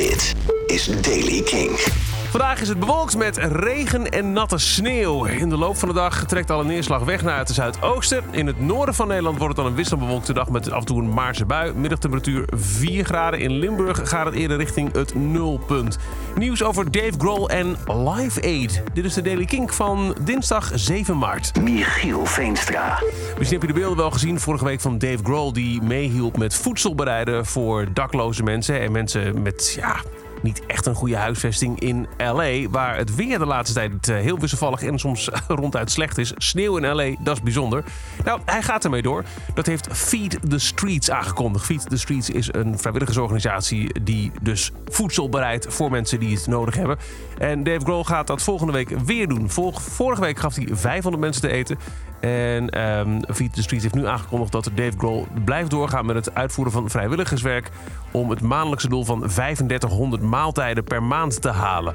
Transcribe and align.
Dit 0.00 0.34
is 0.66 0.84
Daily 1.02 1.42
King. 1.42 2.09
Vandaag 2.30 2.60
is 2.60 2.68
het 2.68 2.78
bewolkt 2.78 3.16
met 3.16 3.36
regen 3.36 4.10
en 4.10 4.32
natte 4.32 4.58
sneeuw. 4.58 5.24
In 5.24 5.48
de 5.48 5.56
loop 5.56 5.76
van 5.76 5.88
de 5.88 5.94
dag 5.94 6.24
trekt 6.24 6.50
alle 6.50 6.64
neerslag 6.64 7.04
weg 7.04 7.22
naar 7.22 7.38
het 7.38 7.48
zuidoosten. 7.48 8.24
In 8.30 8.46
het 8.46 8.60
noorden 8.60 8.94
van 8.94 9.08
Nederland 9.08 9.38
wordt 9.38 9.54
het 9.54 9.64
dan 9.64 9.72
een 9.72 9.78
wisselbewolkte 9.78 10.32
dag 10.32 10.48
met 10.48 10.70
af 10.70 10.80
en 10.80 10.86
toe 10.86 11.02
een 11.02 11.14
maarse 11.14 11.44
bui. 11.44 11.72
Middagtemperatuur 11.72 12.44
4 12.56 13.04
graden. 13.04 13.40
In 13.40 13.50
Limburg 13.50 14.08
gaat 14.08 14.24
het 14.24 14.34
eerder 14.34 14.56
richting 14.56 14.92
het 14.92 15.14
nulpunt. 15.14 15.98
Nieuws 16.36 16.62
over 16.62 16.90
Dave 16.90 17.12
Grohl 17.18 17.48
en 17.48 17.76
Live 17.86 18.42
Aid. 18.42 18.82
Dit 18.92 19.04
is 19.04 19.14
de 19.14 19.22
Daily 19.22 19.44
Kink 19.44 19.72
van 19.72 20.16
dinsdag 20.20 20.70
7 20.74 21.18
maart. 21.18 21.60
Michiel 21.60 22.26
Veenstra. 22.26 23.02
Misschien 23.38 23.60
heb 23.60 23.68
je 23.68 23.74
de 23.74 23.80
beelden 23.80 23.98
wel 23.98 24.10
gezien 24.10 24.40
vorige 24.40 24.64
week 24.64 24.80
van 24.80 24.98
Dave 24.98 25.22
Grohl... 25.22 25.52
die 25.52 25.82
meehielp 25.82 26.38
met 26.38 26.54
voedsel 26.54 26.94
bereiden 26.94 27.46
voor 27.46 27.86
dakloze 27.92 28.42
mensen... 28.42 28.80
en 28.80 28.92
mensen 28.92 29.42
met 29.42 29.72
ja, 29.76 29.96
niet 30.42 30.66
echt 30.66 30.86
een 30.86 30.94
goede 30.94 31.16
huisvesting 31.16 31.80
in 31.80 32.06
LA. 32.18 32.68
Waar 32.70 32.96
het 32.96 33.14
weer 33.14 33.38
de 33.38 33.46
laatste 33.46 33.74
tijd 33.74 34.08
eh, 34.08 34.16
heel 34.16 34.38
wisselvallig 34.38 34.82
en 34.82 34.98
soms 34.98 35.28
ronduit 35.48 35.90
slecht 35.90 36.18
is. 36.18 36.32
Sneeuw 36.36 36.76
in 36.76 36.94
LA, 36.94 37.16
dat 37.20 37.36
is 37.36 37.42
bijzonder. 37.42 37.84
Nou, 38.24 38.40
hij 38.44 38.62
gaat 38.62 38.84
ermee 38.84 39.02
door. 39.02 39.24
Dat 39.54 39.66
heeft 39.66 39.88
Feed 39.92 40.38
the 40.48 40.58
Streets 40.58 41.10
aangekondigd. 41.10 41.64
Feed 41.64 41.88
the 41.90 41.98
Streets 41.98 42.30
is 42.30 42.52
een 42.52 42.78
vrijwilligersorganisatie 42.78 44.00
die 44.02 44.32
dus 44.42 44.70
voedsel 44.84 45.28
bereidt 45.28 45.66
voor 45.68 45.90
mensen 45.90 46.20
die 46.20 46.36
het 46.36 46.46
nodig 46.46 46.74
hebben. 46.74 46.98
En 47.38 47.62
Dave 47.62 47.80
Grohl 47.80 48.04
gaat 48.04 48.26
dat 48.26 48.42
volgende 48.42 48.72
week 48.72 48.88
weer 48.88 49.28
doen. 49.28 49.50
Vorige 49.74 50.20
week 50.20 50.38
gaf 50.38 50.54
hij 50.54 50.68
500 50.70 51.22
mensen 51.22 51.42
te 51.42 51.50
eten. 51.50 51.78
En 52.20 52.80
um, 52.80 53.20
Feed 53.34 53.54
the 53.54 53.62
Streets 53.62 53.82
heeft 53.82 53.94
nu 53.94 54.06
aangekondigd 54.06 54.52
dat 54.52 54.70
Dave 54.74 54.98
Grohl 54.98 55.26
blijft 55.44 55.70
doorgaan 55.70 56.06
met 56.06 56.16
het 56.16 56.34
uitvoeren 56.34 56.72
van 56.72 56.90
vrijwilligerswerk. 56.90 57.70
om 58.12 58.30
het 58.30 58.40
maandelijkse 58.40 58.88
doel 58.88 59.04
van 59.04 59.20
3500 59.20 60.22
maaltijden 60.22 60.84
per 60.84 61.02
maand 61.02 61.42
te 61.42 61.48
halen. 61.50 61.94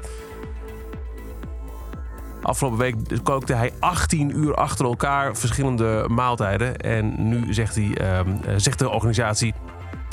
Afgelopen 2.42 2.78
week 2.78 2.96
kookte 3.22 3.54
hij 3.54 3.72
18 3.78 4.38
uur 4.38 4.54
achter 4.54 4.84
elkaar 4.84 5.36
verschillende 5.36 6.04
maaltijden. 6.08 6.76
En 6.76 7.28
nu 7.28 7.54
zegt, 7.54 7.74
hij, 7.74 8.18
um, 8.18 8.40
zegt 8.56 8.78
de 8.78 8.90
organisatie. 8.90 9.54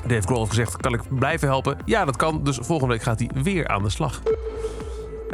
Dave 0.08 0.22
Grohl 0.22 0.40
heeft 0.40 0.50
gezegd: 0.50 0.78
kan 0.78 0.94
ik 0.94 1.02
blijven 1.09 1.48
helpen? 1.48 1.78
Ja, 1.86 2.06
dat 2.06 2.16
kan. 2.16 2.44
Dus 2.44 2.58
volgende 2.62 2.94
week 2.94 3.04
gaat 3.04 3.20
hij 3.20 3.30
weer 3.44 3.68
aan 3.68 3.84
de 3.84 3.90
slag. 3.90 4.22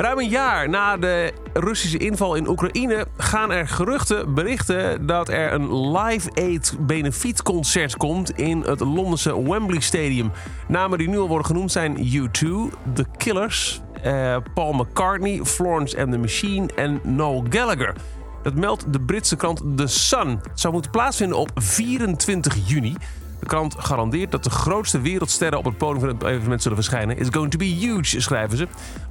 Ruim 0.01 0.19
een 0.19 0.29
jaar 0.29 0.69
na 0.69 0.97
de 0.97 1.33
Russische 1.53 1.97
inval 1.97 2.35
in 2.35 2.47
Oekraïne 2.47 3.07
gaan 3.17 3.51
er 3.51 3.67
geruchten 3.67 4.33
berichten 4.33 5.05
dat 5.05 5.29
er 5.29 5.53
een 5.53 5.91
Live 5.91 6.29
Aid 6.35 6.75
benefietconcert 6.79 7.97
komt 7.97 8.31
in 8.31 8.61
het 8.61 8.79
Londense 8.79 9.43
Wembley 9.49 9.79
Stadium. 9.79 10.31
Namen 10.67 10.97
die 10.97 11.09
nu 11.09 11.19
al 11.19 11.27
worden 11.27 11.45
genoemd 11.45 11.71
zijn 11.71 11.97
U2, 11.97 12.47
The 12.93 13.05
Killers, 13.17 13.81
uh, 14.05 14.37
Paul 14.53 14.73
McCartney, 14.73 15.39
Florence 15.43 16.01
and 16.01 16.11
the 16.11 16.17
Machine 16.17 16.69
en 16.75 16.99
Noel 17.03 17.43
Gallagher. 17.49 17.95
Dat 18.43 18.53
meldt 18.53 18.93
de 18.93 18.99
Britse 18.99 19.35
krant 19.35 19.61
The 19.75 19.87
Sun. 19.87 20.29
Het 20.29 20.59
zou 20.59 20.73
moeten 20.73 20.91
plaatsvinden 20.91 21.37
op 21.37 21.51
24 21.55 22.57
juni. 22.65 22.95
De 23.39 23.45
krant 23.45 23.75
garandeert 23.77 24.31
dat 24.31 24.43
de 24.43 24.49
grootste 24.49 25.01
wereldsterren 25.01 25.59
op 25.59 25.65
het 25.65 25.77
podium 25.77 25.99
van 25.99 26.09
het 26.09 26.23
evenement 26.23 26.61
zullen 26.61 26.77
verschijnen. 26.77 27.17
It's 27.17 27.29
going 27.31 27.51
to 27.51 27.57
be 27.57 27.65
huge, 27.65 28.21
schrijven 28.21 28.57
ze. 28.57 28.67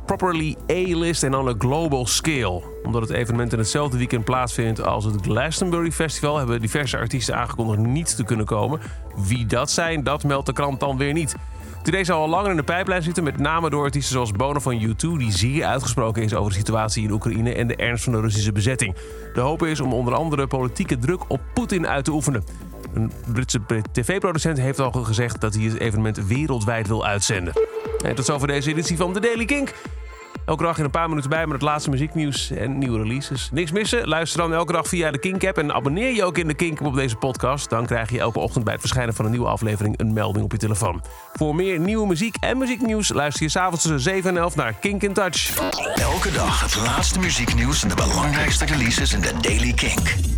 Properly 0.07 0.57
A-list 0.71 1.23
en 1.23 1.35
on 1.35 1.49
a 1.49 1.55
global 1.59 2.07
scale. 2.07 2.63
Omdat 2.83 3.03
het 3.03 3.11
evenement 3.11 3.53
in 3.53 3.59
hetzelfde 3.59 3.99
weekend 3.99 4.25
plaatsvindt 4.25 4.83
als 4.83 5.05
het 5.05 5.23
Glastonbury 5.23 5.93
Festival, 5.93 6.37
hebben 6.37 6.61
diverse 6.61 6.97
artiesten 6.97 7.37
aangekondigd 7.37 7.79
niet 7.79 8.17
te 8.17 8.25
kunnen 8.25 8.47
komen. 8.47 8.81
Wie 9.17 9.47
dat 9.47 9.71
zijn, 9.71 10.05
dat 10.05 10.25
meldt 10.25 10.47
de 10.47 10.53
krant 10.53 10.81
dan 10.81 10.97
weer 10.97 11.13
niet. 11.13 11.37
Deze 11.83 12.05
zou 12.05 12.21
al 12.21 12.29
langer 12.29 12.51
in 12.51 12.57
de 12.57 12.63
pijplijn 12.63 13.03
zitten, 13.03 13.25
met 13.25 13.39
name 13.39 13.71
door 13.71 13.83
artiesten 13.83 14.13
zoals 14.13 14.33
Bono 14.33 14.59
van 14.59 14.81
U2, 14.81 14.97
die 14.97 15.33
zeer 15.33 15.65
uitgesproken 15.65 16.23
is 16.23 16.35
over 16.35 16.53
de 16.53 16.59
situatie 16.59 17.03
in 17.03 17.11
Oekraïne 17.11 17.55
en 17.55 17.67
de 17.67 17.77
ernst 17.77 18.05
van 18.05 18.13
de 18.13 18.21
Russische 18.21 18.53
bezetting. 18.53 18.97
De 19.35 19.41
hoop 19.41 19.63
is 19.63 19.81
om 19.81 19.93
onder 19.93 20.15
andere 20.15 20.47
politieke 20.47 20.99
druk 20.99 21.31
op 21.31 21.41
Poetin 21.55 21.87
uit 21.87 22.05
te 22.05 22.11
oefenen. 22.11 22.45
Een 22.95 23.13
Britse 23.33 23.61
tv-producent 23.93 24.59
heeft 24.59 24.81
al 24.81 24.91
gezegd 24.93 25.41
dat 25.41 25.55
hij 25.55 25.65
het 25.65 25.79
evenement 25.79 26.27
wereldwijd 26.27 26.89
wil 26.89 27.07
uitzenden. 27.07 27.55
En 28.05 28.15
tot 28.15 28.25
zover 28.25 28.47
deze 28.47 28.71
editie 28.71 28.97
van 28.97 29.13
The 29.13 29.21
Daily 29.21 29.45
Kink. 29.45 29.75
Elke 30.49 30.63
dag 30.63 30.79
in 30.79 30.85
een 30.85 30.91
paar 30.91 31.09
minuten 31.09 31.31
bij 31.31 31.45
met 31.45 31.53
het 31.53 31.63
laatste 31.63 31.91
muzieknieuws 31.91 32.51
en 32.51 32.79
nieuwe 32.79 33.03
releases. 33.03 33.49
Niks 33.53 33.71
missen? 33.71 34.09
Luister 34.09 34.41
dan 34.41 34.53
elke 34.53 34.73
dag 34.73 34.89
via 34.89 35.11
de 35.11 35.19
Kink-app 35.19 35.59
en 35.59 35.75
abonneer 35.75 36.15
je 36.15 36.25
ook 36.25 36.39
in 36.39 36.47
de 36.47 36.55
Kink 36.55 36.81
op 36.81 36.95
deze 36.95 37.17
podcast. 37.17 37.71
Dan 37.71 37.87
krijg 37.87 38.11
je 38.11 38.19
elke 38.19 38.39
ochtend 38.39 38.65
bij 38.65 38.73
het 38.73 38.83
verschijnen 38.83 39.15
van 39.15 39.25
een 39.25 39.31
nieuwe 39.31 39.47
aflevering 39.47 39.99
een 39.99 40.13
melding 40.13 40.45
op 40.45 40.53
je 40.53 40.59
telefoon. 40.59 41.03
Voor 41.33 41.55
meer 41.55 41.79
nieuwe 41.79 42.07
muziek 42.07 42.37
en 42.41 42.59
muzieknieuws 42.59 43.09
luister 43.09 43.43
je 43.43 43.49
s'avonds 43.49 43.83
tussen 43.83 44.01
7 44.01 44.31
en 44.31 44.37
11 44.37 44.57
naar 44.57 44.73
Kink 44.73 45.03
in 45.03 45.13
Touch. 45.13 45.59
Elke 45.95 46.33
dag 46.33 46.61
het 46.61 46.77
laatste 46.77 47.19
muzieknieuws 47.19 47.83
en 47.83 47.89
de 47.89 47.95
belangrijkste 47.95 48.65
releases 48.65 49.13
in 49.13 49.21
de 49.21 49.33
Daily 49.41 49.73
Kink. 49.73 50.38